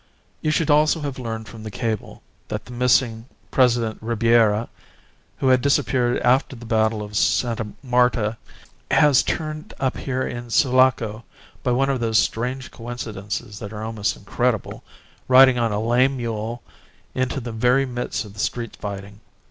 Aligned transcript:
You 0.41 0.49
should 0.49 0.71
also 0.71 1.01
have 1.01 1.19
learned 1.19 1.47
from 1.47 1.61
the 1.61 1.69
cable 1.69 2.23
that 2.47 2.65
the 2.65 2.71
missing 2.73 3.27
President, 3.51 3.99
Ribiera, 4.01 4.67
who 5.37 5.49
had 5.49 5.61
disappeared 5.61 6.17
after 6.23 6.55
the 6.55 6.65
battle 6.65 7.03
of 7.03 7.15
Sta. 7.15 7.53
Marta, 7.83 8.35
has 8.89 9.21
turned 9.21 9.75
up 9.79 9.97
here 9.97 10.23
in 10.27 10.49
Sulaco 10.49 11.23
by 11.61 11.71
one 11.71 11.91
of 11.91 11.99
those 11.99 12.17
strange 12.17 12.71
coincidences 12.71 13.59
that 13.59 13.71
are 13.71 13.83
almost 13.83 14.15
incredible, 14.15 14.83
riding 15.27 15.59
on 15.59 15.71
a 15.71 15.79
lame 15.79 16.17
mule 16.17 16.63
into 17.13 17.39
the 17.39 17.51
very 17.51 17.85
midst 17.85 18.25
of 18.25 18.33
the 18.33 18.39
street 18.39 18.75
fighting. 18.77 19.19